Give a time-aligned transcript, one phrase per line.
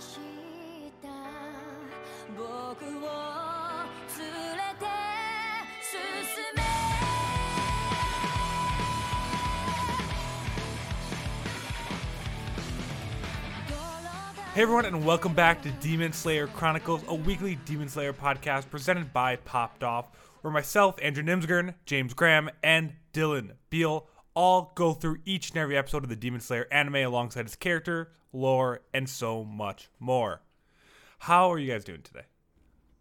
[0.00, 0.18] し
[1.02, 1.08] た
[2.36, 3.08] 僕を
[4.18, 4.26] 連
[4.56, 4.86] れて
[5.82, 5.96] 進
[6.56, 6.62] め
[14.54, 19.10] Hey everyone, and welcome back to Demon Slayer Chronicles, a weekly Demon Slayer podcast presented
[19.10, 20.10] by Popped Off,
[20.42, 24.06] where myself, Andrew Nimsgren, James Graham, and Dylan Beal
[24.37, 28.11] all go through each and every episode of the Demon Slayer anime alongside its character,
[28.31, 30.43] lore, and so much more.
[31.17, 32.25] How are you guys doing today?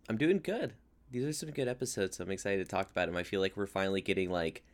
[0.09, 0.73] I'm doing good.
[1.11, 2.17] These are some good episodes.
[2.17, 3.19] So I'm excited to talk about them.
[3.19, 4.65] I feel like we're finally getting like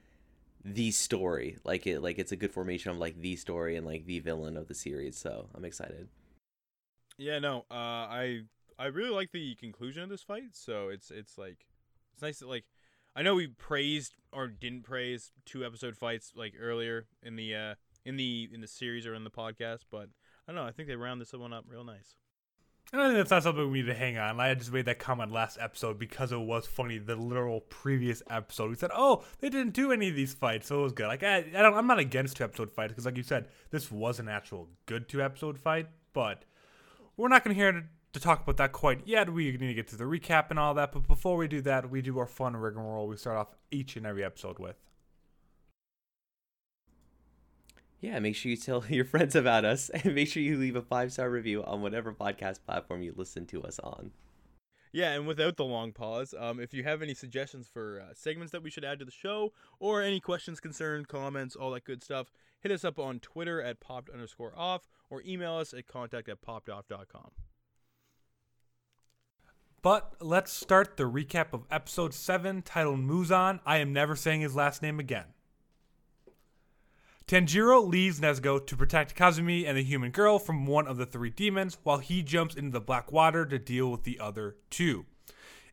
[0.64, 4.06] the story, like it, like it's a good formation of like the story and like
[4.06, 5.16] the villain of the series.
[5.16, 6.06] So I'm excited.
[7.18, 8.42] Yeah, no, uh, I
[8.78, 10.50] I really like the conclusion of this fight.
[10.52, 11.66] So it's it's like
[12.12, 12.66] it's nice that like
[13.14, 17.74] I know we praised or didn't praise two episode fights like earlier in the uh
[18.04, 20.08] in the in the series or in the podcast, but
[20.46, 20.64] I don't know.
[20.64, 22.16] I think they round this one up real nice.
[22.92, 24.38] I don't think that's not something we need to hang on.
[24.38, 26.98] I just made that comment last episode because it was funny.
[26.98, 30.80] The literal previous episode, we said, "Oh, they didn't do any of these fights, so
[30.80, 33.16] it was good." Like I, I don't, I'm not against two episode fights because, like
[33.16, 35.88] you said, this was an actual good two episode fight.
[36.12, 36.44] But
[37.16, 39.32] we're not going to hear to, to talk about that quite yet.
[39.32, 40.92] We need to get to the recap and all that.
[40.92, 43.06] But before we do that, we do our fun rigmarole.
[43.06, 44.76] We start off each and every episode with.
[48.00, 50.82] Yeah, make sure you tell your friends about us and make sure you leave a
[50.82, 54.10] five star review on whatever podcast platform you listen to us on.
[54.94, 58.52] Yeah, and without the long pause, um, if you have any suggestions for uh, segments
[58.52, 62.02] that we should add to the show, or any questions, concerns, comments, all that good
[62.02, 66.28] stuff, hit us up on Twitter at popped underscore off, or email us at contact
[66.28, 67.30] at poppedoff.com.
[69.82, 73.58] But let's start the recap of episode 7 titled Muzan.
[73.66, 75.24] I am never saying his last name again.
[77.26, 81.30] Tanjiro leaves Nezuko to protect Kazumi and the human girl from one of the three
[81.30, 85.04] demons while he jumps into the black water to deal with the other two.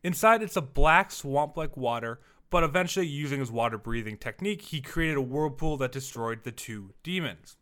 [0.02, 2.20] Inside, it's a black swamp like water,
[2.50, 6.94] but eventually, using his water breathing technique, he created a whirlpool that destroyed the two
[7.04, 7.56] demons.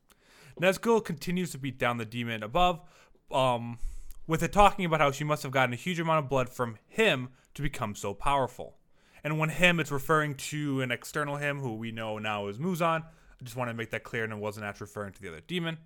[0.58, 2.80] Nezuko continues to beat down the demon above,
[3.30, 3.78] um,
[4.28, 6.78] with it talking about how she must have gotten a huge amount of blood from
[6.86, 8.76] him to become so powerful.
[9.24, 13.02] And when him, it's referring to an external him who we know now is Muzan.
[13.02, 15.40] I just want to make that clear, and it wasn't actually referring to the other
[15.40, 15.78] demon.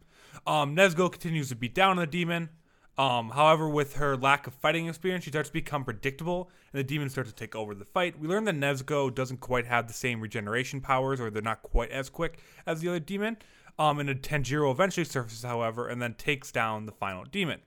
[0.46, 2.50] Um, Nezuko continues to beat down on the demon.
[2.98, 6.84] Um, however, with her lack of fighting experience, she starts to become predictable, and the
[6.84, 8.18] demon starts to take over the fight.
[8.18, 11.90] We learn that Nezuko doesn't quite have the same regeneration powers, or they're not quite
[11.90, 13.38] as quick as the other demon.
[13.78, 17.60] Um, and a Tanjiro eventually surfaces, however, and then takes down the final demon.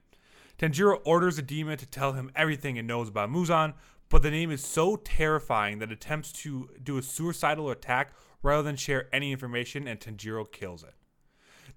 [0.57, 3.73] Tanjiro orders the demon to tell him everything it knows about Muzan,
[4.09, 8.63] but the name is so terrifying that it attempts to do a suicidal attack rather
[8.63, 10.93] than share any information, and Tanjiro kills it.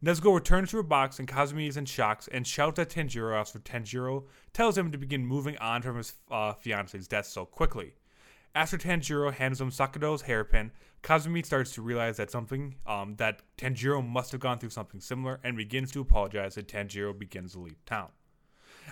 [0.04, 3.58] Nezuko returns to her box, and Kazumi is in shock and shouts at Tanjiro after
[3.58, 7.94] Tanjiro tells him to begin moving on from his uh, fiance's death so quickly.
[8.54, 10.70] After Tanjiro hands him Satoko's hairpin,
[11.02, 15.40] Kazumi starts to realize that something um, that Tanjiro must have gone through something similar
[15.42, 18.10] and begins to apologize, and Tanjiro begins to leave town.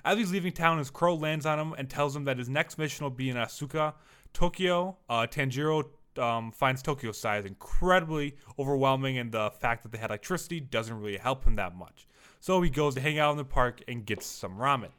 [0.05, 2.79] As he's leaving town, his crow lands on him and tells him that his next
[2.79, 3.95] mission will be in Asakusa,
[4.33, 4.97] Tokyo.
[5.09, 5.85] Uh, Tanjiro
[6.19, 11.19] um, finds Tokyo's size incredibly overwhelming, and the fact that they had electricity doesn't really
[11.19, 12.07] help him that much.
[12.41, 14.91] So he goes to hang out in the park and gets some ramen.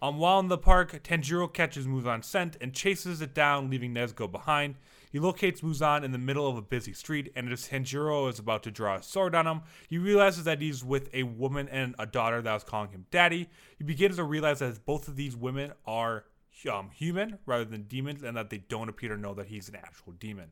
[0.00, 4.30] Um, while in the park, Tanjiro catches Muzan's scent and chases it down, leaving Nezuko
[4.30, 4.76] behind.
[5.10, 8.62] He locates Muzan in the middle of a busy street, and as Tanjiro is about
[8.64, 12.06] to draw a sword on him, he realizes that he's with a woman and a
[12.06, 13.48] daughter that was calling him daddy.
[13.78, 16.24] He begins to realize that both of these women are
[16.70, 19.76] um, human rather than demons, and that they don't appear to know that he's an
[19.76, 20.50] actual demon.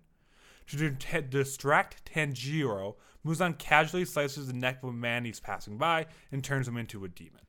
[0.69, 0.91] To
[1.21, 6.67] distract Tanjiro, Muzan casually slices the neck of a man he's passing by and turns
[6.67, 7.43] him into a demon.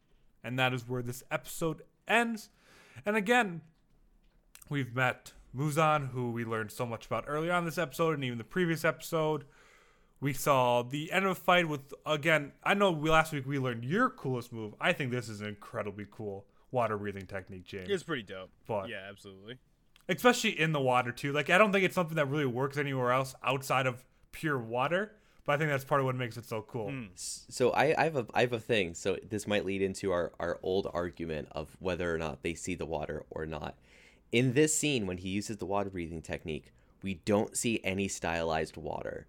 [0.43, 2.49] And that is where this episode ends.
[3.05, 3.61] And again,
[4.69, 8.37] we've met Muzan, who we learned so much about earlier on this episode and even
[8.37, 9.45] the previous episode.
[10.19, 13.59] We saw the end of the fight with, again, I know we, last week we
[13.59, 14.73] learned your coolest move.
[14.81, 17.87] I think this is an incredibly cool water breathing technique, James.
[17.89, 18.49] It's pretty dope.
[18.67, 19.57] But- yeah, absolutely.
[20.09, 21.33] especially in the water too.
[21.33, 25.11] Like I don't think it's something that really works anywhere else outside of pure water.
[25.45, 26.89] But I think that's part of what makes it so cool.
[26.89, 27.05] Hmm.
[27.13, 28.95] S- So I, I have a I have a thing.
[28.95, 32.73] So this might lead into our our old argument of whether or not they see
[32.75, 33.75] the water or not.
[34.31, 36.71] In this scene, when he uses the water breathing technique,
[37.01, 39.27] we don't see any stylized water.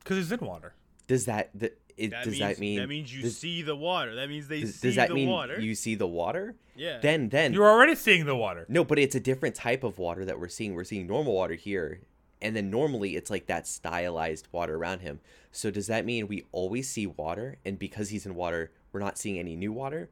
[0.00, 0.74] Because he's in water.
[1.06, 3.76] Does that the, it, That does means, that mean that means you does, see the
[3.76, 4.14] water.
[4.14, 5.58] That means they does, see does that the mean water.
[5.60, 6.54] you see the water?
[6.76, 6.98] yeah.
[7.00, 8.66] Then then You're already seeing the water.
[8.68, 10.74] No, but it's a different type of water that we're seeing.
[10.74, 12.00] We're seeing normal water here,
[12.42, 15.20] and then normally it's like that stylized water around him.
[15.52, 19.16] So does that mean we always see water, and because he's in water, we're not
[19.16, 20.10] seeing any new water.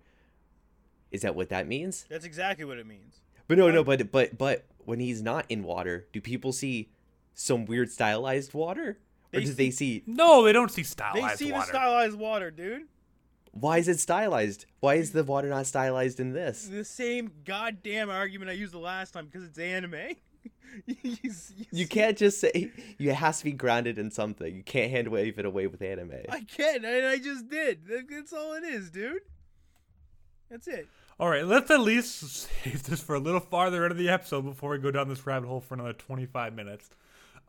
[1.12, 2.06] Is that what that means?
[2.08, 3.20] That's exactly what it means.
[3.48, 6.90] But no, no, but but but when he's not in water, do people see
[7.34, 8.90] some weird stylized water,
[9.32, 10.02] or They do they see?
[10.06, 11.66] No, they don't see stylized They see water.
[11.66, 12.82] the stylized water, dude.
[13.52, 14.66] Why is it stylized?
[14.80, 16.66] Why is the water not stylized in this?
[16.66, 19.94] The same goddamn argument I used the last time because it's anime.
[20.86, 24.54] you, you, You see- can't just say you has to be grounded in something.
[24.54, 26.14] You can't hand wave it away with anime.
[26.28, 27.82] I can, and I just did.
[28.10, 29.20] That's all it is, dude.
[30.50, 30.88] That's it.
[31.20, 32.20] All right, let's at least
[32.64, 35.46] save this for a little farther into the episode before we go down this rabbit
[35.46, 36.90] hole for another 25 minutes.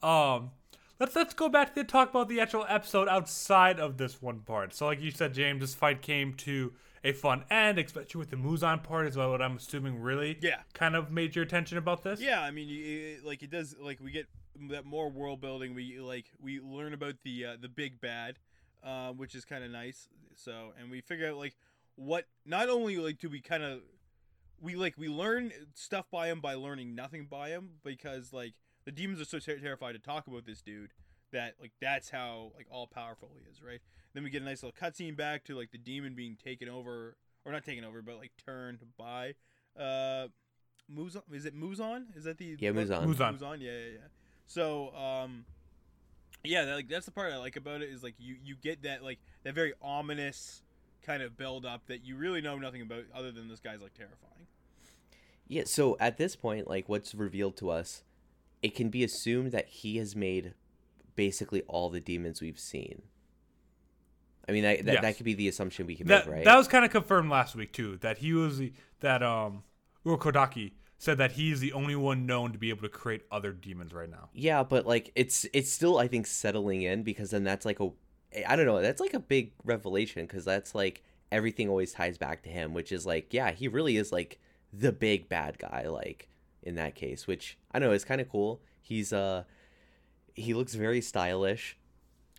[0.04, 0.52] Um,
[1.00, 4.74] let's let's go back to talk about the actual episode outside of this one part.
[4.76, 6.74] So, like you said, James, this fight came to
[7.04, 10.62] a fun end, especially with the Muzan part, is what I'm assuming really Yeah.
[10.74, 12.20] kind of made your attention about this.
[12.22, 13.76] Yeah, I mean, you, like it does.
[13.80, 14.28] Like we get
[14.70, 15.74] that more world building.
[15.74, 18.38] We like we learn about the uh, the big bad,
[18.84, 20.08] uh, which is kind of nice.
[20.36, 21.56] So, and we figure out like
[21.96, 22.26] what.
[22.46, 23.82] Not only like do we kind of
[24.62, 28.54] we like we learn stuff by him by learning nothing by him because like
[28.86, 30.92] the demons are so ter- terrified to talk about this dude
[31.32, 33.82] that like that's how like all powerful he is, right?
[34.14, 37.18] Then we get a nice little cutscene back to like the demon being taken over
[37.44, 39.36] or not taken over, but like turned by
[39.78, 40.28] uh
[40.94, 41.22] Muzan.
[41.32, 42.16] Is it Muzan?
[42.16, 43.06] Is that the Yeah, Muzan.
[43.06, 43.40] Muzan.
[43.40, 43.60] Muzan.
[43.60, 44.08] Yeah, yeah, yeah.
[44.46, 45.46] So um,
[46.44, 48.84] yeah, that, like that's the part I like about it is like you you get
[48.84, 50.62] that like that very ominous
[51.04, 53.94] kind of build up that you really know nothing about other than this guy's like
[53.94, 54.48] terrifying.
[55.48, 58.04] Yeah, so at this point, like what's revealed to us,
[58.62, 60.54] it can be assumed that he has made
[61.16, 63.04] basically all the demons we've seen.
[64.48, 65.02] I mean, that, that, Yes.
[65.02, 66.44] that could be the assumption we can that make, right?
[66.46, 67.98] that was kind of confirmed last week too.
[67.98, 69.64] That he was the, that um
[70.06, 73.94] Urokodaki said that he's the only one known to be able to create other demons
[73.94, 74.30] right now.
[74.34, 77.90] yeah, but like it's it's still I think settling in because then that's like a
[78.48, 82.44] I don't know, that's like a big revelation because that's like everything always ties back
[82.44, 84.40] to him, which is like yeah, he really is like
[84.74, 86.30] the big bad guy like
[86.64, 88.62] in that case, which I don't know, is kind of cool.
[88.82, 89.44] He's uh
[90.36, 91.78] he looks very stylish.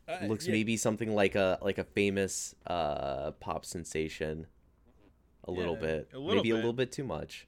[0.08, 0.52] Uh, looks yeah.
[0.52, 4.46] maybe something like a like a famous uh pop sensation
[5.44, 7.46] a little Yeah, bit a little maybe a little bit too much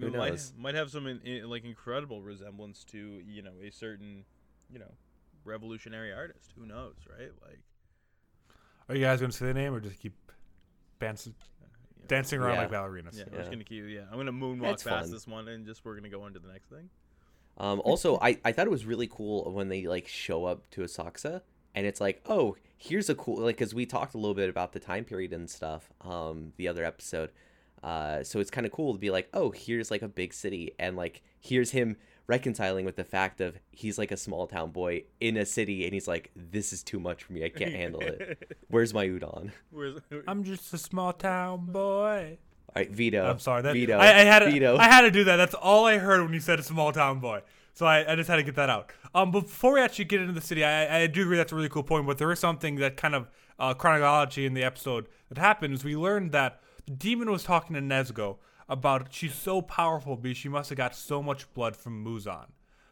[0.00, 0.52] Who might, knows?
[0.56, 4.24] might have some in, in, like incredible resemblance to you know a certain
[4.68, 4.92] you know
[5.44, 6.52] revolutionary artist.
[6.58, 7.30] Who knows, right?
[7.42, 7.60] Like
[8.88, 10.14] Are you guys going to say the name or just keep
[11.00, 11.34] dancing
[12.06, 12.60] dancing around Yeah.
[12.60, 13.16] like ballerinas?
[13.16, 13.40] yeah, we're Yeah.
[13.40, 14.02] just gonna keep yeah.
[14.10, 15.10] I'm gonna moonwalk That's past fun.
[15.10, 16.90] this one and just we're gonna go on to the next thing.
[17.56, 20.82] um also i i thought it was really cool when they like show up to
[20.82, 21.40] asakusa
[21.74, 24.72] and it's like oh here's a cool like because we talked a little bit about
[24.72, 27.30] the time period and stuff um the other episode
[27.82, 30.72] uh so it's kind of cool to be like oh here's like a big city
[30.78, 35.02] and like here's him reconciling with the fact of he's like a small town boy
[35.20, 38.00] in a city and he's like this is too much for me i can't handle
[38.00, 42.38] it where's my udon Where's I'm just a small town boy.
[42.68, 43.24] All right, Vito.
[43.24, 43.62] I'm sorry.
[43.62, 43.96] That Vito.
[43.96, 44.76] I, I had to, Vito.
[44.76, 45.36] I had to do that.
[45.36, 47.42] That's all I heard when you said a small town boy.
[47.72, 48.90] So I, I just had to get that out.
[49.14, 51.68] Um, before we actually get into the city, I, I do agree that's a really
[51.68, 52.06] cool point.
[52.06, 53.28] But there is something that kind of
[53.58, 55.84] uh, chronology in the episode that happens.
[55.84, 58.38] We learned that the demon was talking to Nezuko
[58.68, 62.46] about she's so powerful because she must have got so much blood from Muzan.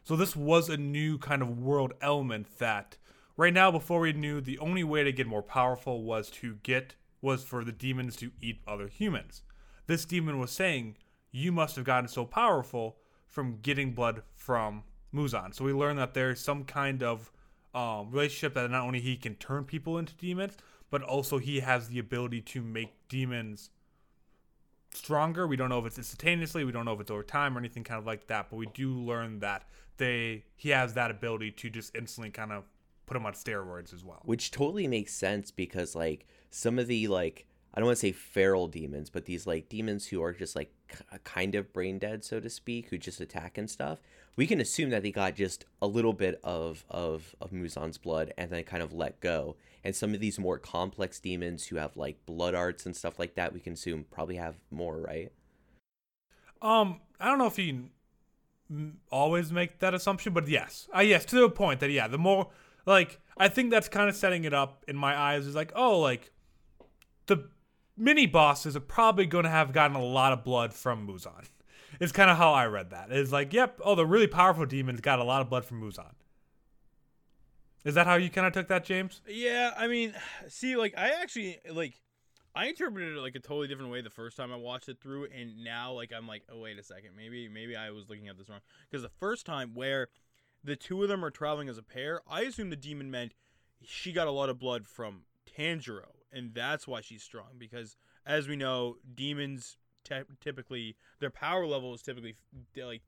[0.04, 2.98] So this was a new kind of world element that
[3.36, 6.96] right now, before we knew, the only way to get more powerful was to get
[7.20, 9.42] was for the demons to eat other humans.
[9.86, 10.96] This demon was saying,
[11.30, 16.14] "You must have gotten so powerful from getting blood from Muzan." So we learned that
[16.14, 17.30] there's some kind of
[17.74, 20.56] um, relationship that not only he can turn people into demons,
[20.90, 23.70] but also he has the ability to make demons
[24.94, 25.46] stronger.
[25.46, 27.84] We don't know if it's instantaneously, we don't know if it's over time or anything
[27.84, 29.64] kind of like that, but we do learn that
[29.96, 32.64] they he has that ability to just instantly kind of
[33.06, 34.22] put him on steroids as well.
[34.24, 38.12] Which totally makes sense because like some of the like I don't want to say
[38.12, 41.98] feral demons, but these like demons who are just like k- uh, kind of brain
[41.98, 44.00] dead, so to speak, who just attack and stuff.
[44.36, 48.32] We can assume that they got just a little bit of of of Muzan's blood
[48.36, 49.56] and then kind of let go.
[49.84, 53.34] And some of these more complex demons who have like blood arts and stuff like
[53.34, 55.32] that, we can assume probably have more, right?
[56.60, 57.88] Um, I don't know if you
[59.10, 62.48] always make that assumption, but yes, uh, yes, to the point that yeah, the more
[62.86, 65.98] like I think that's kind of setting it up in my eyes is like oh
[65.98, 66.30] like
[67.26, 67.48] the
[67.96, 71.48] mini bosses are probably going to have gotten a lot of blood from Muzan.
[72.00, 73.08] It's kind of how I read that.
[73.10, 76.12] It's like yep, oh the really powerful demons got a lot of blood from Muzan.
[77.84, 79.20] Is that how you kind of took that, James?
[79.26, 80.14] Yeah, I mean,
[80.48, 82.00] see, like I actually like
[82.54, 85.28] I interpreted it like a totally different way the first time I watched it through,
[85.34, 88.38] and now like I'm like, oh wait a second, maybe maybe I was looking at
[88.38, 88.60] this wrong.
[88.90, 90.08] Because the first time where
[90.62, 93.34] the two of them are traveling as a pair, I assumed the demon meant
[93.84, 95.22] she got a lot of blood from
[95.58, 99.76] Tanjiro, and that's why she's strong because as we know, demons
[100.40, 102.34] typically their power level is typically
[102.76, 103.02] like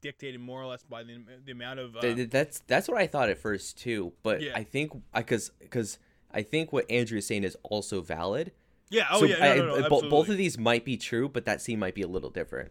[0.00, 2.98] dictated more or less by the, the amount of uh, Th- th- that's that's what
[2.98, 4.12] I thought at first too.
[4.22, 4.52] But Yeah.
[4.56, 5.98] I think because because
[6.32, 8.52] I think what Andrew is saying is also valid.
[8.90, 11.28] yeah oh so yeah I- no, no, no, bo- both of these might be true,
[11.28, 12.70] but that scene might be a little different.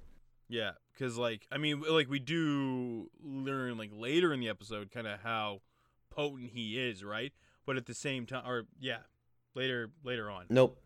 [0.49, 5.07] Yeah, because like I mean, like we do learn like later in the episode kind
[5.07, 5.61] of how
[6.09, 7.31] potent he is, right?
[7.65, 8.97] But at the same time, or yeah,
[9.55, 10.77] later later on, Nope.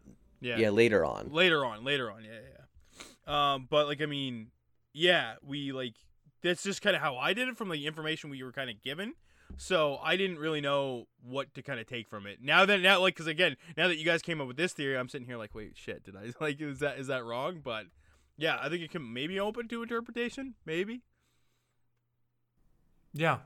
[0.42, 1.32] yeah, Yeah, later on.
[1.32, 2.32] later on, later on, yeah.
[2.44, 3.54] yeah.
[3.54, 4.51] Um, but like I mean,
[4.94, 5.96] yeah, we like
[6.46, 8.82] that's just kind of how I did it from the information we were kind of
[8.82, 9.14] given.
[9.58, 12.40] So I didn't really know what to kind of take from it.
[12.42, 14.98] Now that now like because again now that you guys came up with this theory,
[14.98, 17.62] I'm sitting here like, wait, shit, did I like is that is that wrong?
[17.64, 17.86] But
[18.38, 21.02] yeah, I think it can maybe open to interpretation, maybe.
[23.14, 23.40] Yeah.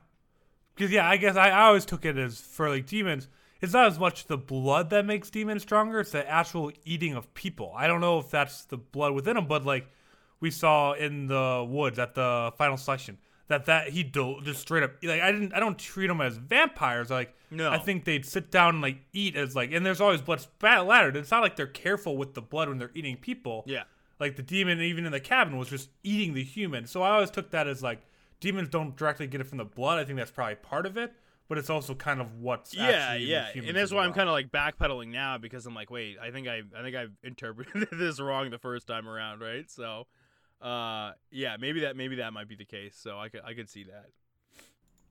[0.74, 3.28] Because, yeah, I guess I, I always took it as for like demons,
[3.60, 7.32] it's not as much the blood that makes demons stronger, it's the actual eating of
[7.34, 7.72] people.
[7.76, 9.88] I don't know if that's the blood within them, but like
[10.40, 13.18] we saw in the woods at the final selection.
[13.48, 16.36] That that he do, just straight up like I didn't I don't treat them as
[16.36, 17.68] vampires like No.
[17.72, 21.16] I think they'd sit down and like eat as like and there's always blood splattered
[21.16, 23.82] it's not like they're careful with the blood when they're eating people Yeah.
[24.20, 27.28] like the demon even in the cabin was just eating the human so i always
[27.28, 27.98] took that as like
[28.38, 31.12] demons don't directly get it from the blood i think that's probably part of it
[31.48, 33.32] but it's also kind of what's Yeah, actually in the
[33.62, 36.30] yeah, and that's why I'm kind of like backpedaling now because I'm like, wait, I
[36.30, 39.68] think I, I think I interpreted this wrong the first time around, right?
[39.68, 40.06] So,
[40.62, 42.96] uh, yeah, maybe that, maybe that might be the case.
[42.96, 44.06] So I could, I could see that.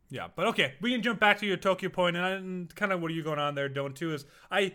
[0.09, 3.01] yeah but okay we can jump back to your tokyo point and, and kind of
[3.01, 4.73] what are you going on there don't too is i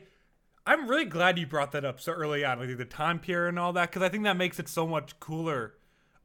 [0.66, 3.58] i'm really glad you brought that up so early on like the time period and
[3.58, 5.74] all that because i think that makes it so much cooler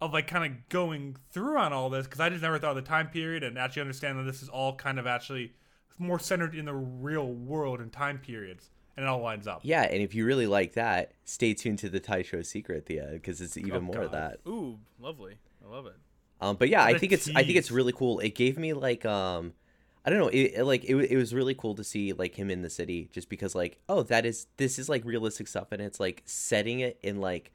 [0.01, 2.83] of like kind of going through on all this because I just never thought of
[2.83, 5.53] the time period and actually understand that this is all kind of actually
[5.97, 9.61] more centered in the real world and time periods and it all lines up.
[9.63, 12.99] Yeah, and if you really like that, stay tuned to the Taisho secret at the
[12.99, 14.39] end because it's even Oh, more of that.
[14.47, 15.35] Ooh, lovely.
[15.65, 15.95] I love it.
[16.41, 18.19] Um, but yeah, What I a think it's I think it's really cool.
[18.19, 19.53] It gave me like um,
[20.05, 22.35] I don't know, it, it, like it, wa- it was really cool to see like
[22.35, 25.71] him in the city, just because like oh that is this is like realistic stuff,
[25.71, 27.51] and it's like setting it in like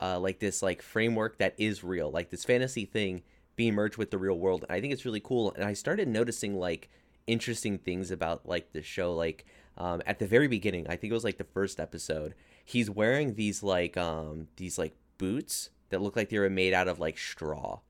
[0.00, 3.22] uh like this like framework that is real, like this fantasy thing
[3.56, 5.52] being merged with the real world, and I think it's really cool.
[5.54, 6.88] And I started noticing like
[7.26, 9.44] interesting things about like the show, like
[9.76, 12.34] um at the very beginning, I think it was like the first episode,
[12.64, 16.88] he's wearing these like um these like boots that look like they were made out
[16.88, 17.80] of like straw.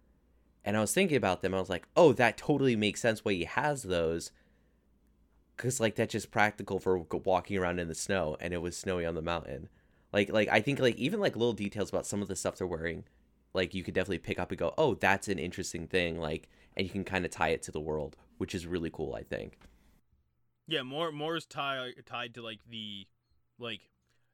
[0.65, 1.55] And I was thinking about them.
[1.55, 4.31] I was like, oh, that totally makes sense why he has those.
[5.57, 9.05] Cause like that's just practical for walking around in the snow, and it was snowy
[9.05, 9.69] on the mountain.
[10.13, 12.67] Like like I think like even like little details about some of the stuff they're
[12.67, 13.05] wearing,
[13.53, 16.19] like you could definitely pick up and go, oh, that's an interesting thing.
[16.19, 19.15] Like, and you can kind of tie it to the world, which is really cool.
[19.15, 19.59] I think.
[20.71, 23.09] Yeah, more more is tied tied to like the
[23.59, 23.81] like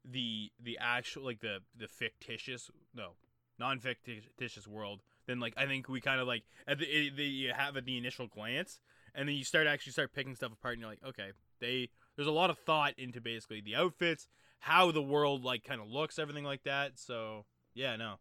[0.05, 3.12] the the actual like the the fictitious no
[3.59, 7.52] non fictitious world than like I think we kind of like at the, the you
[7.57, 8.81] have at the initial glance
[9.14, 12.28] and then you start actually start picking stuff apart and you're like okay they there's
[12.28, 14.28] a lot of thought into basically the outfits
[14.61, 18.16] how the world like kind of looks everything like that so yeah no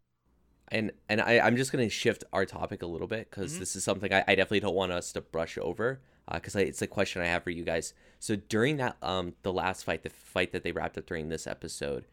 [0.68, 3.58] and and I, I'm just gonna shift our topic a little bit because Mhm.
[3.58, 6.00] this is something I, I definitely don't want us to brush over
[6.32, 7.94] because I it's a question I have for you guys.
[8.18, 11.46] So during that um the last fight, the fight that they wrapped up during this
[11.46, 12.06] episode,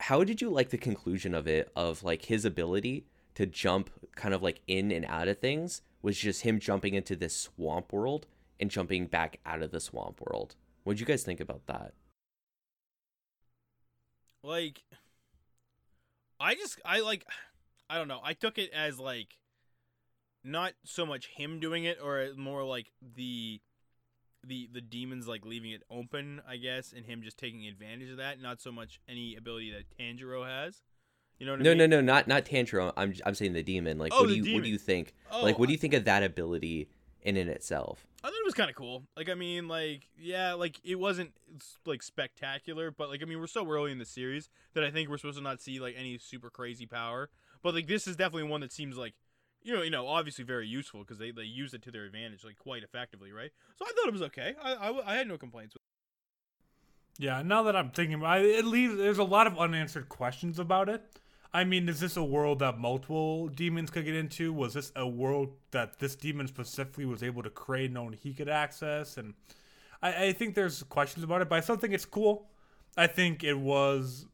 [0.00, 1.70] how did you like the conclusion of it?
[1.76, 6.16] Of like his ability to jump kind of like in and out of things was
[6.18, 8.26] just him jumping into this swamp world
[8.58, 10.54] and jumping back out of the swamp world.
[10.84, 11.92] What'd you guys think about that?
[14.46, 14.82] like
[16.38, 17.24] i just i like
[17.90, 19.36] i don't know i took it as like
[20.46, 23.60] not so much him doing it or more like the
[24.46, 28.18] the the demons like leaving it open i guess and him just taking advantage of
[28.18, 30.82] that not so much any ability that tanjiro has
[31.38, 32.92] you know what No, i mean no, no, not not Tanjiro.
[32.96, 33.98] I'm I'm saying the demon.
[33.98, 35.12] Like, Oh, what do you what do you think?
[35.30, 36.88] Oh, like, what do you think of that ability
[37.22, 38.06] in and itself?
[38.24, 39.02] I thought it was kind of cool.
[39.18, 41.32] Like, I mean, like, yeah, like it wasn't
[41.84, 45.10] like spectacular, but like, I mean, we're so early in the series that I think
[45.10, 47.28] we're supposed to not see like any super crazy power.
[47.62, 49.12] But like, this is definitely one that seems like,
[49.66, 52.44] you know, you know, obviously very useful because they they use it to their advantage
[52.44, 53.50] like quite effectively, right?
[53.76, 54.54] So I thought it was okay.
[54.62, 55.74] I I, I had no complaints.
[55.74, 55.82] With
[57.18, 60.88] Yeah, now that I'm thinking about it, leaves there's a lot of unanswered questions about
[60.88, 61.02] it.
[61.52, 64.52] I mean, is this a world that multiple demons could get into?
[64.52, 68.48] Was this a world that this demon specifically was able to create and he could
[68.48, 69.16] access?
[69.16, 69.34] And
[70.02, 72.50] I, I think there's questions about it, but I still think it's cool.
[72.96, 74.26] I think it was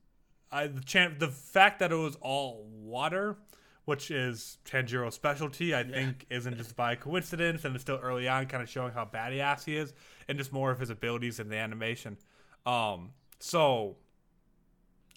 [0.51, 3.39] I the chan the fact that it was all water,
[3.85, 8.47] which is Tanjiro's specialty, I think isn't just by coincidence and it's still early on
[8.47, 9.93] kind of showing how badass he is
[10.29, 12.17] and just more of his abilities in the animation.
[12.65, 13.97] Um So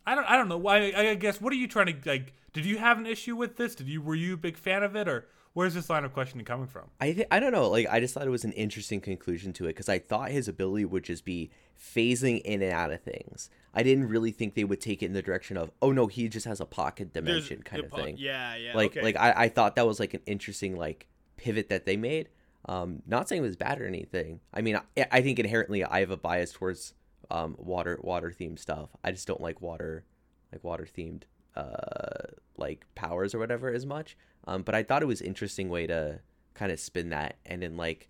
[0.06, 2.34] I don't I don't know why I, I guess what are you trying to like
[2.54, 3.76] did you have an issue with this?
[3.76, 6.46] Did you were you a big fan of it or where's this line of questioning
[6.46, 6.84] coming from?
[7.02, 7.70] I th- I don't know.
[7.70, 10.48] Like I just thought it was an interesting conclusion to it because I thought his
[10.48, 13.50] ability would just be phasing in and out of things.
[13.74, 16.30] I didn't really think they would take it in the direction of oh no he
[16.30, 18.18] just has a pocket There's dimension kind of po- thing.
[18.20, 18.76] Yeah, yeah.
[18.76, 19.02] like okay.
[19.02, 21.08] like I, I thought that was like an interesting like
[21.38, 22.30] pivot that they made.
[22.68, 24.40] Um, not saying it was bad or anything.
[24.52, 26.94] I mean, I, I think inherently I have a bias towards
[27.32, 28.90] um water water themed stuff.
[29.04, 30.04] I just don't like water
[30.52, 31.24] like water themed
[31.56, 34.18] uh like powers or whatever as much.
[34.48, 36.20] Um, but I thought it was interesting way to
[36.54, 38.10] kind of spin that and then like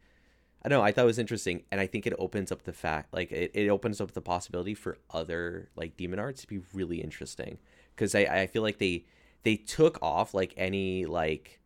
[0.63, 2.73] I don't know, I thought it was interesting and I think it opens up the
[2.73, 6.61] fact like it, it opens up the possibility for other like demon arts to be
[6.73, 7.59] really interesting.
[7.95, 9.05] Cause I, I feel like they
[9.43, 11.59] they took off like any like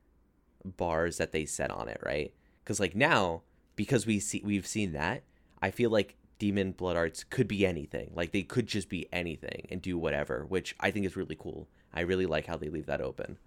[0.64, 2.34] bars that they set on it, right?
[2.64, 3.44] Because like now,
[3.76, 5.24] because we see we've seen that,
[5.62, 8.12] I feel like demon blood arts could be anything.
[8.16, 11.68] Like they could just be anything and do whatever, which I think is really cool.
[11.93, 13.38] I really like how they leave that open.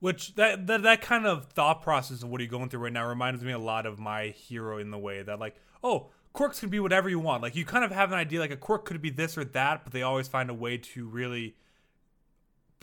[0.00, 2.92] Which that, that that kind of thought process of what are you're going through right
[2.92, 6.60] now reminds me a lot of my hero in the way that like, oh, quirks
[6.60, 7.42] can be whatever you want.
[7.42, 9.84] Like you kind of have an idea like a quirk could be this or that,
[9.84, 11.56] but they always find a way to really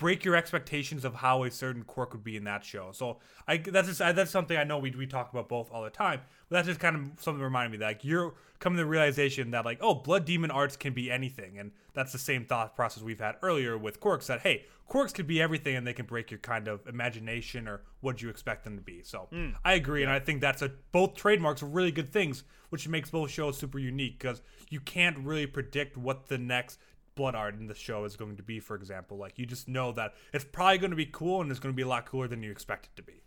[0.02, 2.90] break your expectations of how a certain quirk would be in that show.
[2.92, 5.84] So I that's just I, that's something I know we we talk about both all
[5.84, 6.22] the time.
[6.50, 8.90] But that's just kind of something that reminded me that like you're coming to the
[8.90, 12.76] realization that like oh blood demon arts can be anything, and that's the same thought
[12.76, 16.08] process we've had earlier with quirks that hey quirks could be everything and they can
[16.08, 19.04] break your kind of imagination or what you expect them to be.
[19.04, 19.52] So hmm.
[19.64, 23.12] I agree, and I think that's a both trademarks are really good things, which makes
[23.12, 24.42] both shows super unique because
[24.72, 26.80] you can't really predict what the next
[27.16, 29.18] blood art in the show is going to be, for example.
[29.18, 31.76] Like you just know that it's probably going to be cool and it's going to
[31.76, 33.22] be a lot cooler than you expect it to be.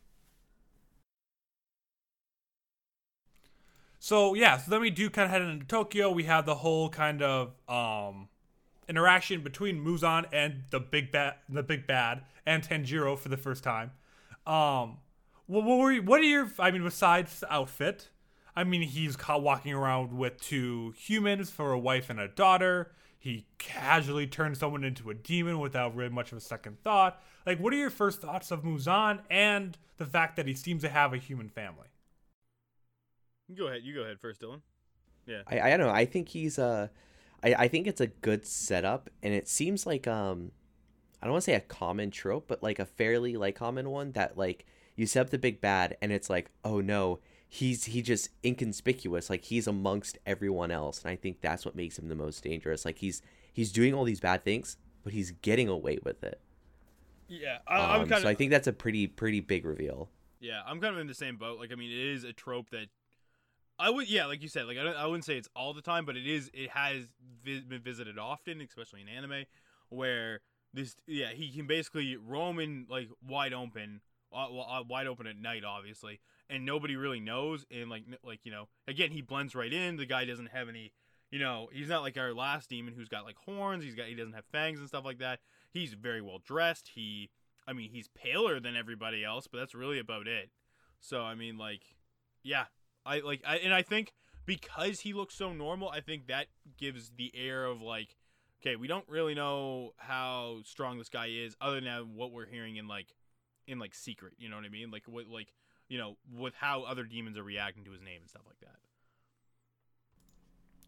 [3.99, 6.11] So yeah, so then we do kind of head into Tokyo.
[6.11, 8.29] We have the whole kind of um,
[8.89, 13.65] interaction between Muzan and the big bad, the big bad, and Tanjiro for the first
[13.65, 13.93] time.
[14.47, 14.99] Um,
[15.47, 16.51] what, what were you, what are your?
[16.59, 18.11] I mean, besides the outfit,
[18.57, 22.93] I mean, he's walking around with two humans for a wife and a daughter.
[23.25, 27.23] He casually turns someone into a demon without really much of a second thought.
[27.47, 30.91] Like, what are your first thoughts of Muzan and the fact that he seems to
[30.91, 31.87] have a human family?
[33.57, 33.81] go ahead.
[33.83, 34.61] You go ahead first, Dylan.
[35.27, 35.41] Yeah.
[35.47, 35.89] I, I don't know.
[35.89, 36.89] I think he's uh
[37.43, 40.53] I, I think it's a good setup and it seems like um
[41.23, 44.13] I don't want to say a common trope, but like a fairly like common one
[44.13, 47.21] that like you set up the big bad and it's like, oh no,
[47.55, 51.03] he's he just inconspicuous, like he's amongst everyone else.
[51.03, 52.85] And I think that's what makes him the most dangerous.
[52.85, 56.41] Like he's he's doing all these bad things, but he's getting away with it.
[57.29, 58.33] Yeah, I, I'm Um, kind so of.
[58.33, 60.09] I think that's a pretty pretty big reveal.
[60.41, 61.59] Yeah, I'm kind of in the same boat.
[61.59, 62.89] Like, I mean, it is a trope that
[63.79, 65.81] I would, yeah, like you said, like I, don't, I wouldn't say it's all the
[65.83, 66.51] time, but it is.
[66.53, 67.07] It has
[67.45, 69.45] vi- been visited often, especially in anime,
[69.89, 70.41] where
[70.73, 74.01] this, yeah, he can basically roam in like wide open,
[74.33, 77.65] uh, uh, wide open at night, obviously, and nobody really knows.
[77.71, 79.97] And like, like you know, again, he blends right in.
[79.97, 80.93] The guy doesn't have any.
[81.31, 83.83] You know, he's not like our last demon who's got like horns.
[83.83, 85.41] He's got he doesn't have fangs and stuff like that.
[85.73, 86.93] He's very well dressed.
[86.95, 87.31] He,
[87.67, 90.51] I mean, he's paler than everybody else, but that's really about it.
[91.01, 91.83] So I mean, like,
[92.45, 92.67] yeah,
[93.05, 94.13] I like, I, and I think
[94.47, 96.47] because he looks so normal, I think that
[96.79, 98.17] gives the air of like,
[98.63, 102.77] okay, we don't really know how strong this guy is, other than what we're hearing
[102.77, 103.09] in like,
[103.67, 104.35] in like secret.
[104.39, 104.91] You know what I mean?
[104.91, 105.53] Like what, like
[105.89, 108.79] you know, with how other demons are reacting to his name and stuff like that.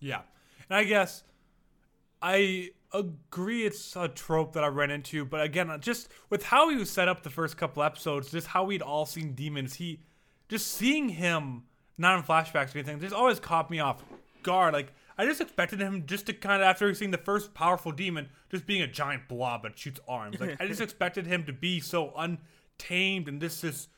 [0.01, 0.23] Yeah.
[0.69, 1.25] And I guess
[2.23, 6.77] I agree it's a trope that I ran into, but again, just with how he
[6.77, 10.01] was set up the first couple episodes, just how we'd all seen demons, he
[10.49, 11.65] just seeing him
[11.99, 14.03] not in flashbacks or anything, just always caught me off
[14.43, 14.75] guard.
[14.75, 18.29] Like I just expected him just to kind of after seeing the first powerful demon,
[18.51, 20.41] just being a giant blob that shoots arms.
[20.41, 23.89] Like I just expected him to be so untamed and this is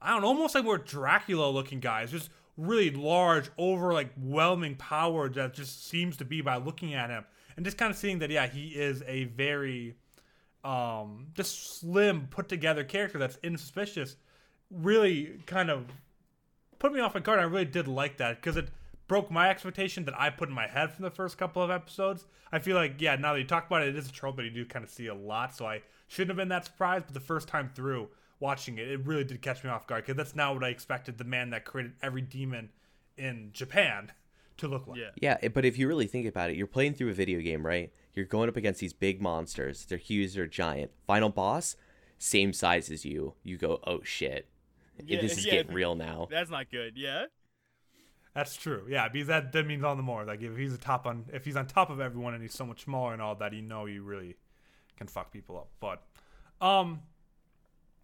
[0.00, 4.76] I don't know, almost like more Dracula looking guys, just really large, over like whelming
[4.76, 7.24] power that just seems to be by looking at him.
[7.56, 9.96] And just kind of seeing that, yeah, he is a very
[10.64, 14.16] um just slim, put together character that's insuspicious,
[14.70, 15.86] really kind of
[16.78, 17.38] put me off my guard.
[17.38, 18.68] I really did like that because it
[19.08, 22.26] broke my expectation that I put in my head from the first couple of episodes.
[22.52, 24.44] I feel like, yeah, now that you talk about it, it is a trope that
[24.44, 25.54] you do kind of see a lot.
[25.54, 27.06] So I shouldn't have been that surprised.
[27.06, 28.08] But the first time through
[28.40, 31.18] watching it, it really did catch me off guard because that's not what I expected
[31.18, 32.70] the man that created every demon
[33.16, 34.12] in Japan
[34.58, 34.98] to look like.
[34.98, 35.36] Yeah.
[35.40, 37.92] Yeah, but if you really think about it, you're playing through a video game, right?
[38.14, 39.84] You're going up against these big monsters.
[39.84, 40.90] They're huge, they're giant.
[41.06, 41.76] Final boss,
[42.18, 43.34] same size as you.
[43.42, 44.48] You go, oh shit,
[45.04, 46.28] Yeah, this is yeah, getting real now.
[46.30, 46.94] That's not good.
[46.96, 47.26] Yeah.
[48.34, 48.84] That's true.
[48.86, 50.24] Yeah, because that, that means all the more.
[50.24, 52.66] Like if he's a top on if he's on top of everyone and he's so
[52.66, 54.36] much smaller and all that, you know you really
[54.98, 55.68] can fuck people up.
[55.80, 56.02] But
[56.64, 57.00] um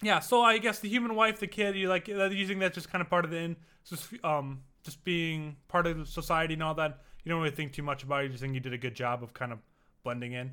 [0.00, 2.90] yeah, so I guess the human wife, the kid, you like uh, using that just
[2.90, 6.74] kind of part of the in just um just being part of society and all
[6.74, 7.02] that.
[7.24, 8.24] You don't really think too much about it.
[8.24, 9.58] You just think you did a good job of kind of
[10.02, 10.52] blending in.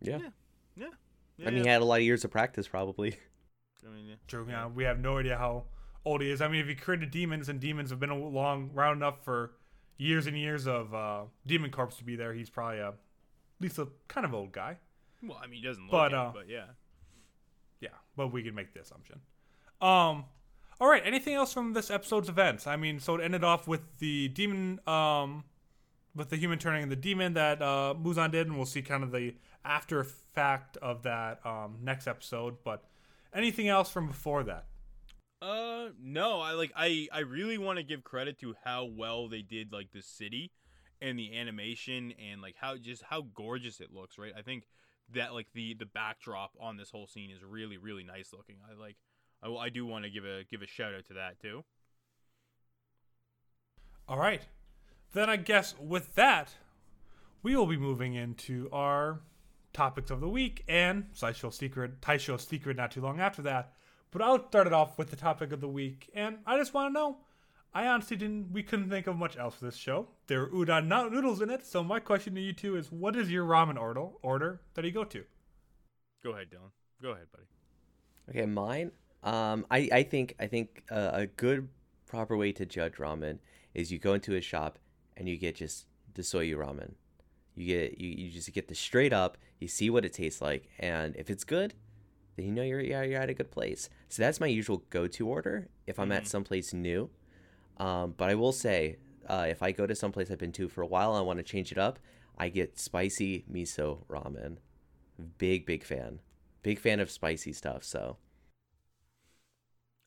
[0.00, 0.18] Yeah.
[0.76, 0.86] Yeah.
[1.46, 3.16] I mean, he had a lot of years of practice, probably.
[3.86, 4.14] I mean, yeah.
[4.26, 4.46] True.
[4.48, 5.64] Yeah, we have no idea how
[6.04, 6.40] old he is.
[6.40, 9.52] I mean, if he created demons and demons have been along round enough for
[9.98, 12.94] years and years of uh, demon corps to be there, he's probably a, at
[13.60, 14.78] least a kind of old guy.
[15.22, 16.64] Well, I mean, he doesn't look But, it, uh, but yeah.
[17.86, 19.20] Yeah, but we can make the assumption.
[19.80, 20.24] Um,
[20.80, 21.02] all right.
[21.04, 22.66] Anything else from this episode's events?
[22.66, 25.44] I mean, so it ended off with the demon, um,
[26.14, 29.12] with the human turning the demon that uh, Muzan did, and we'll see kind of
[29.12, 32.56] the after fact of that um, next episode.
[32.64, 32.82] But
[33.32, 34.66] anything else from before that?
[35.40, 39.42] Uh, no, I like I I really want to give credit to how well they
[39.42, 40.50] did like the city
[41.00, 44.32] and the animation and like how just how gorgeous it looks, right?
[44.36, 44.64] I think
[45.14, 48.56] that like the the backdrop on this whole scene is really really nice looking.
[48.68, 48.96] I like
[49.42, 51.64] I, I do want to give a give a shout out to that too.
[54.08, 54.42] All right.
[55.12, 56.54] Then I guess with that,
[57.42, 59.20] we will be moving into our
[59.72, 63.72] topics of the week and Taisho Secret, Taisho Secret not too long after that.
[64.10, 66.10] But I'll start it off with the topic of the week.
[66.14, 67.18] And I just want to know,
[67.76, 70.08] I honestly didn't, we couldn't think of much else for this show.
[70.28, 71.66] There are udon not noodles in it.
[71.66, 74.92] So my question to you two is, what is your ramen order, order that you
[74.92, 75.22] go to?
[76.24, 76.70] Go ahead, Dylan.
[77.02, 77.44] Go ahead, buddy.
[78.30, 78.92] Okay, mine.
[79.22, 81.68] Um, I, I think I think uh, a good
[82.06, 83.40] proper way to judge ramen
[83.74, 84.78] is you go into a shop
[85.18, 85.84] and you get just
[86.14, 86.92] the shoyu ramen.
[87.56, 89.36] You get you, you just get the straight up.
[89.60, 91.74] You see what it tastes like, and if it's good,
[92.36, 93.90] then you know you're yeah, you're at a good place.
[94.08, 97.10] So that's my usual go to order if I'm at someplace new.
[97.78, 98.96] Um, but I will say,
[99.28, 101.38] uh, if I go to someplace I've been to for a while and I want
[101.38, 101.98] to change it up,
[102.38, 104.58] I get spicy miso ramen.
[105.38, 106.20] Big big fan.
[106.62, 107.84] Big fan of spicy stuff.
[107.84, 108.18] So.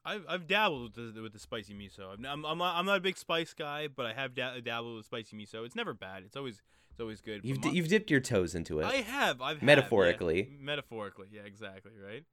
[0.05, 2.13] I've, I've dabbled with the, with the spicy miso.
[2.13, 4.95] I'm, I'm, I'm, not, I'm not a big spice guy, but I have da- dabbled
[4.95, 5.65] with spicy miso.
[5.65, 6.23] It's never bad.
[6.25, 7.41] It's always it's always good.
[7.43, 8.85] You've, my- you've dipped your toes into it.
[8.85, 9.41] I have.
[9.41, 9.65] I've have, yeah.
[9.65, 10.57] Metaphorically.
[10.59, 12.23] Metaphorically, yeah, exactly, right.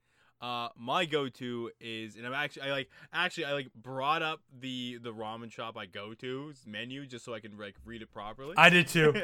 [0.41, 4.99] Uh, my go-to is, and I'm actually, I like, actually, I like brought up the
[5.03, 8.55] the ramen shop I go to's menu just so I can like read it properly.
[8.57, 9.15] I did too.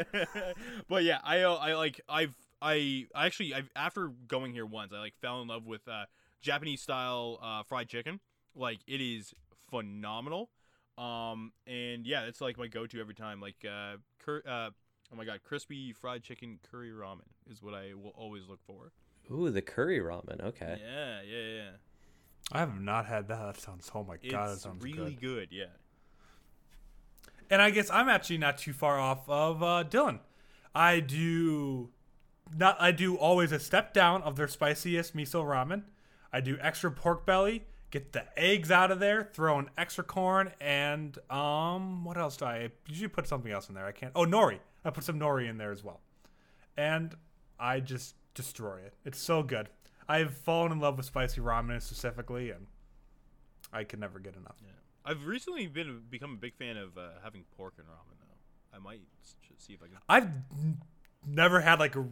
[0.88, 4.92] but yeah, I uh, I like I've I I actually I've after going here once
[4.94, 6.06] I like fell in love with uh,
[6.40, 8.20] Japanese style uh, fried chicken.
[8.54, 9.34] Like it is
[9.70, 10.48] phenomenal.
[10.96, 13.40] Um and yeah, it's like my go-to every time.
[13.40, 14.70] Like uh, cur- uh
[15.12, 18.92] oh my god, crispy fried chicken curry ramen is what I will always look for.
[19.30, 20.42] Ooh, the curry ramen.
[20.42, 20.78] Okay.
[20.82, 21.70] Yeah, yeah, yeah.
[22.50, 23.54] I have not had that.
[23.54, 25.48] That sounds, oh my God, that sounds really good.
[25.50, 25.52] good.
[25.52, 25.64] Yeah.
[27.50, 30.20] And I guess I'm actually not too far off of uh, Dylan.
[30.74, 31.90] I do
[32.56, 32.76] not.
[32.80, 35.82] I do always a step down of their spiciest miso ramen.
[36.32, 37.64] I do extra pork belly.
[37.90, 39.28] Get the eggs out of there.
[39.34, 43.74] Throw in extra corn and um, what else do I usually put something else in
[43.74, 43.84] there?
[43.84, 44.12] I can't.
[44.14, 44.58] Oh, nori.
[44.82, 46.00] I put some nori in there as well,
[46.76, 47.14] and
[47.60, 48.94] I just destroy it.
[49.04, 49.68] It's so good.
[50.08, 52.66] I've fallen in love with spicy ramen specifically, and
[53.72, 54.56] I can never get enough.
[54.62, 54.70] Yeah.
[55.04, 58.76] I've recently been become a big fan of uh, having pork and ramen though.
[58.76, 59.00] I might
[59.58, 59.96] see if I can.
[60.08, 60.80] I've n-
[61.26, 62.04] never had like a.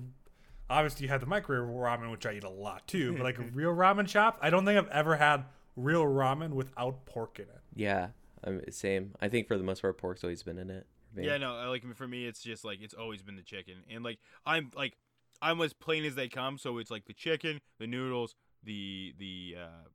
[0.69, 3.43] Obviously, you had the microwave ramen, which I eat a lot too, but like a
[3.55, 5.45] real ramen shop, I don't think I've ever had
[5.77, 7.61] real ramen without pork in it.
[7.75, 8.09] Yeah.
[8.45, 9.15] Um, same.
[9.21, 10.87] I think for the most part, pork's always been in it.
[11.15, 11.21] for.
[11.23, 14.19] Yeah, no, like for me, it's just like it's always been the chicken, and like
[14.47, 14.97] I'm like
[15.43, 16.59] I'm as plain as they come.
[16.59, 19.89] So it's like the chicken, the noodles, the the uh,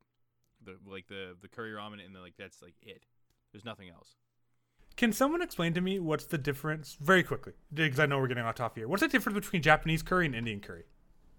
[0.63, 3.03] the like the the curry ramen, and then like that's like it.
[3.51, 4.15] There's nothing else.
[4.97, 8.45] Can someone explain to me what's the difference, very quickly, because I know we're getting
[8.45, 8.87] off topic here.
[8.87, 10.85] What's the difference between Japanese curry and Indian curry?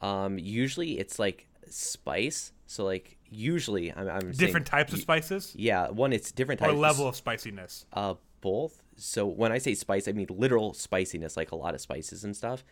[0.02, 2.52] Um, usually it's like spice.
[2.66, 6.72] So like usually I'm, I'm saying- Different types of spices Yeah, one it's different types
[6.72, 7.86] or level of spiciness?
[7.92, 8.82] Uh, both.
[8.96, 12.36] So when I say spice, I mean literal spiciness, like a lot of spices and
[12.36, 12.62] stuff.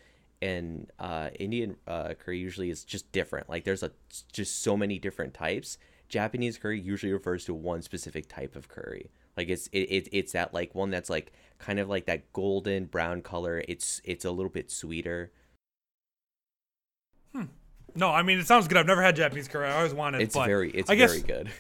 [0.45, 3.49] And uh, Indian uh, curry usually is just different.
[3.49, 3.91] Like there's a
[4.31, 5.79] just so many different types.
[6.09, 9.11] Japanese curry usually refers to one specific type of curry.
[9.37, 12.85] Like it's it, it it's that like one that's like kind of like that golden
[12.85, 13.65] brown color.
[13.67, 15.33] It's it's a little bit sweeter.
[17.35, 17.45] Hmm.
[17.95, 18.77] No, I mean it sounds good.
[18.77, 19.67] I've never had Japanese curry.
[19.67, 20.21] I always wanted.
[20.21, 21.51] It's but very it's I guess, very good.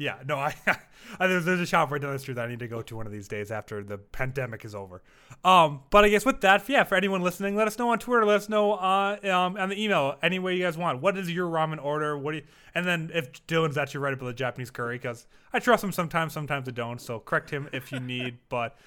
[0.00, 0.54] Yeah, no, I,
[1.20, 2.96] I there's, there's a shop right down the street that I need to go to
[2.96, 5.02] one of these days after the pandemic is over.
[5.44, 8.24] Um, but I guess with that, yeah, for anyone listening, let us know on Twitter.
[8.24, 11.02] Let us know uh, um, on the email any way you guys want.
[11.02, 12.16] What is your ramen order?
[12.16, 15.58] What do you, and then if Dylan's actually right about the Japanese curry, because I
[15.58, 16.98] trust him sometimes, sometimes I don't.
[16.98, 18.38] So correct him if you need.
[18.48, 18.78] but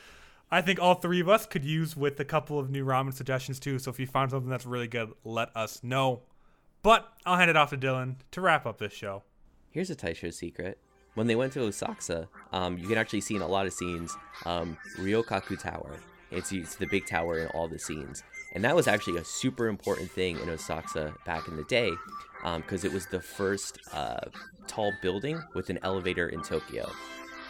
[0.49, 3.59] I think all three of us could use with a couple of new ramen suggestions
[3.59, 3.77] too.
[3.77, 6.23] So if you find something that's really good, let us know.
[6.81, 9.21] But I'll hand it off to Dylan to wrap up this show.
[9.69, 10.79] Here's a Taisho secret.
[11.15, 14.15] When they went to Osaka, um, you can actually see in a lot of scenes
[14.45, 15.97] um, Ryounkaku Tower.
[16.31, 18.23] It's, it's the big tower in all the scenes.
[18.53, 21.91] And that was actually a super important thing in Osaka back in the day
[22.57, 24.19] because um, it was the first uh,
[24.67, 26.89] tall building with an elevator in Tokyo.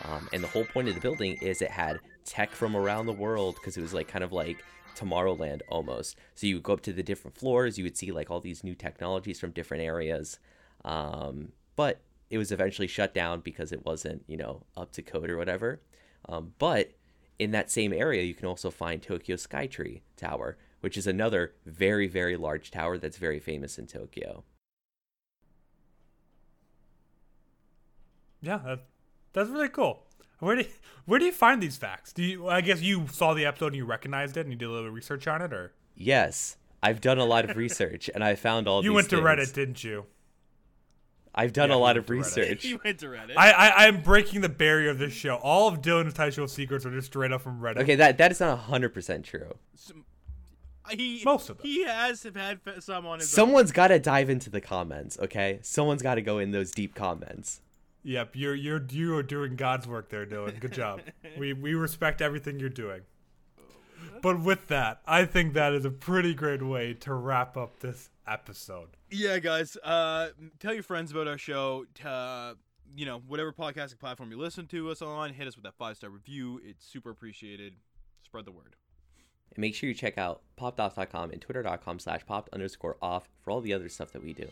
[0.06, 3.14] Um, and the whole point of the building is it had tech from around the
[3.14, 4.64] world because it was like kind of like
[4.96, 6.18] Tomorrowland almost.
[6.36, 8.64] So you would go up to the different floors, you would see like all these
[8.64, 10.40] new technologies from different areas.
[10.86, 12.02] Um, but
[12.34, 15.84] it was eventually shut down because it wasn't, you know, up to code or whatever.
[16.28, 16.94] Um, but
[17.38, 22.08] in that same area, you can also find Tokyo Skytree Tower, which is another very,
[22.08, 24.44] very large tower that's very famous in Tokyo.
[28.42, 28.80] Yeah, that,
[29.34, 30.08] that's really cool.
[30.40, 30.68] Where do you,
[31.06, 32.14] where do you find these facts?
[32.14, 32.50] Do you?
[32.50, 34.90] I guess you saw the episode and you recognized it and you did a little
[34.90, 38.82] research on it, or yes, I've done a lot of research and I found all.
[38.82, 38.86] These.
[38.86, 39.28] You went to things.
[39.28, 40.08] Reddit, didn't you?
[41.36, 42.64] I've done yeah, a lot of research.
[42.74, 43.34] You went to Reddit.
[43.36, 45.36] I, I I'm breaking the barrier of this show.
[45.36, 47.80] All of Dylan's Taisho secrets are just straight up from Reddit.
[47.80, 49.56] Okay, that that is not hundred percent true.
[49.76, 50.06] Some,
[50.86, 51.68] uh, he most of them.
[51.68, 53.30] He has had some on his.
[53.30, 55.18] Someone's got to dive into the comments.
[55.20, 57.62] Okay, someone's got to go in those deep comments.
[58.04, 60.60] Yep, you're you're you are doing God's work there, Dylan.
[60.60, 61.02] Good job.
[61.38, 63.02] we we respect everything you're doing.
[64.24, 68.10] But with that, I think that is a pretty great way to wrap up this
[68.26, 68.88] episode.
[69.12, 69.76] Yeah, guys.
[69.84, 70.30] Uh,
[70.62, 71.86] tell your friends about our show.
[72.04, 72.54] Uh,
[72.96, 75.98] you know, whatever podcasting platform you listen to us on, hit us with that five
[75.98, 76.62] star review.
[76.64, 77.74] It's super appreciated.
[78.24, 78.78] Spread the word.
[79.54, 83.60] And make sure you check out popped.com and twitter.com slash popped underscore off for all
[83.60, 84.48] the other stuff that we do.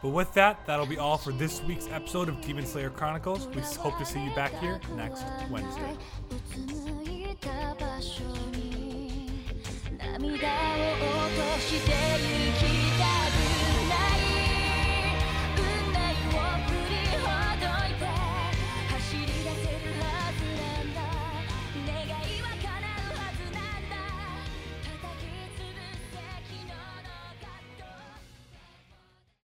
[0.00, 3.48] But with that, that'll be all for this week's episode of Demon Slayer Chronicles.
[3.48, 5.94] We hope to see you back here next Wednesday.
[10.12, 12.71] 涙を落としてゆき